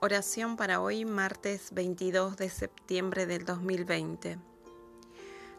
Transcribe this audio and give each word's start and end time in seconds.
Oración 0.00 0.58
para 0.58 0.82
hoy, 0.82 1.06
martes 1.06 1.72
22 1.72 2.36
de 2.36 2.50
septiembre 2.50 3.24
del 3.24 3.46
2020. 3.46 4.36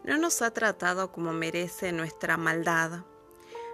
No 0.03 0.19
nos 0.19 0.43
ha 0.43 0.51
tratado 0.51 1.11
como 1.11 1.33
merece 1.33 1.91
nuestra 1.91 2.37
maldad, 2.37 3.03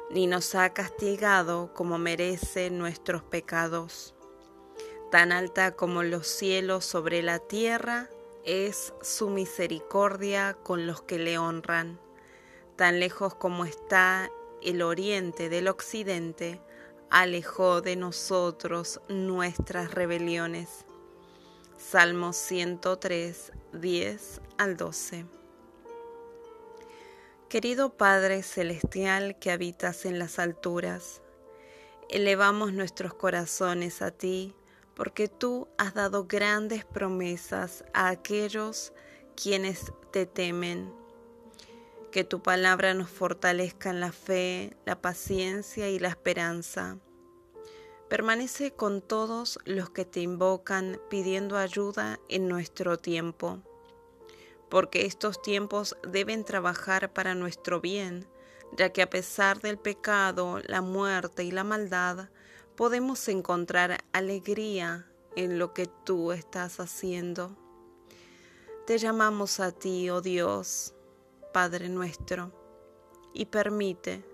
ni 0.10 0.26
nos 0.26 0.56
ha 0.56 0.70
castigado 0.70 1.74
como 1.74 1.98
merece 1.98 2.70
nuestros 2.70 3.24
pecados. 3.24 4.16
Tan 5.12 5.34
alta 5.34 5.76
como 5.76 6.02
los 6.02 6.28
cielos 6.28 6.86
sobre 6.86 7.22
la 7.24 7.40
tierra 7.40 8.10
es 8.46 8.94
su 9.02 9.30
misericordia 9.30 10.56
con 10.64 10.88
los 10.88 11.02
que 11.02 11.20
le 11.20 11.38
honran. 11.38 12.00
Tan 12.78 13.02
lejos 13.02 13.36
como 13.36 13.66
está 13.66 14.32
el 14.62 14.82
oriente 14.82 15.50
del 15.50 15.68
occidente, 15.68 16.62
alejó 17.14 17.82
de 17.82 17.96
nosotros 17.96 19.00
nuestras 19.08 19.94
rebeliones. 19.94 20.84
Salmo 21.78 22.34
103, 22.34 23.52
10 23.72 24.42
al 24.58 24.78
12. 24.78 25.26
Querido 27.50 27.96
Padre 27.96 28.42
Celestial 28.42 29.38
que 29.38 29.52
habitas 29.52 30.06
en 30.06 30.18
las 30.18 30.40
alturas, 30.40 31.22
elevamos 32.10 32.74
nuestros 32.74 33.14
corazones 33.14 34.02
a 34.02 34.10
ti 34.10 34.56
porque 34.96 35.28
tú 35.28 35.68
has 35.78 35.94
dado 35.94 36.26
grandes 36.26 36.84
promesas 36.84 37.86
a 37.94 38.10
aquellos 38.10 38.92
quienes 39.36 39.94
te 40.12 40.26
temen. 40.26 41.03
Que 42.14 42.24
tu 42.24 42.44
palabra 42.44 42.94
nos 42.94 43.10
fortalezca 43.10 43.90
en 43.90 44.00
la 44.00 44.12
fe, 44.12 44.78
la 44.86 45.02
paciencia 45.02 45.90
y 45.90 45.98
la 45.98 46.10
esperanza. 46.10 47.00
Permanece 48.08 48.70
con 48.70 49.02
todos 49.02 49.58
los 49.66 49.90
que 49.90 50.06
te 50.06 50.20
invocan 50.20 51.02
pidiendo 51.10 51.58
ayuda 51.58 52.20
en 52.30 52.48
nuestro 52.48 52.98
tiempo, 52.98 53.64
porque 54.70 55.08
estos 55.08 55.42
tiempos 55.42 55.98
deben 56.08 56.46
trabajar 56.46 57.12
para 57.14 57.34
nuestro 57.34 57.82
bien, 57.82 58.28
ya 58.78 58.90
que 58.90 59.02
a 59.02 59.10
pesar 59.10 59.60
del 59.62 59.80
pecado, 59.80 60.60
la 60.68 60.82
muerte 60.82 61.44
y 61.44 61.50
la 61.50 61.64
maldad, 61.64 62.30
podemos 62.76 63.28
encontrar 63.28 64.04
alegría 64.12 65.08
en 65.36 65.58
lo 65.58 65.74
que 65.74 65.88
tú 65.88 66.32
estás 66.32 66.80
haciendo. 66.80 67.58
Te 68.86 69.00
llamamos 69.00 69.60
a 69.60 69.72
ti, 69.72 70.12
oh 70.12 70.22
Dios, 70.22 70.94
Padre 71.54 71.88
nuestro, 71.88 72.52
y 73.34 73.46
permite 73.46 74.26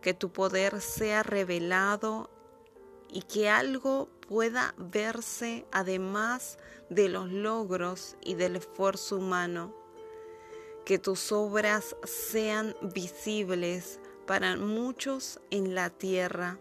que 0.00 0.14
tu 0.14 0.32
poder 0.32 0.80
sea 0.80 1.22
revelado 1.22 2.28
y 3.08 3.22
que 3.22 3.48
algo 3.48 4.08
pueda 4.26 4.74
verse 4.78 5.66
además 5.70 6.58
de 6.88 7.08
los 7.08 7.30
logros 7.30 8.16
y 8.22 8.34
del 8.34 8.56
esfuerzo 8.56 9.18
humano. 9.18 9.74
Que 10.84 10.98
tus 10.98 11.30
obras 11.30 11.94
sean 12.04 12.74
visibles 12.80 14.00
para 14.26 14.56
muchos 14.56 15.40
en 15.50 15.74
la 15.74 15.90
tierra. 15.90 16.58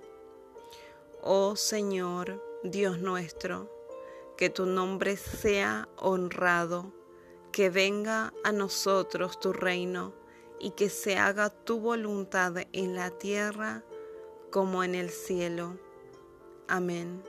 Oh 1.24 1.56
Señor, 1.56 2.44
Dios 2.64 3.00
nuestro, 3.00 3.72
que 4.38 4.50
tu 4.50 4.66
nombre 4.66 5.18
sea 5.18 5.88
honrado 5.98 6.94
que 7.52 7.70
venga 7.70 8.34
a 8.44 8.52
nosotros 8.52 9.40
tu 9.40 9.54
reino 9.54 10.14
y 10.60 10.72
que 10.72 10.90
se 10.90 11.18
haga 11.18 11.50
tu 11.50 11.80
voluntad 11.80 12.54
en 12.72 12.96
la 12.96 13.10
tierra 13.12 13.84
como 14.52 14.84
en 14.84 14.96
el 14.96 15.10
cielo. 15.10 15.78
Amén. 16.68 17.24